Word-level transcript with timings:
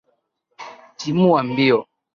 Timua 0.97 1.43
mbio. 1.43 1.87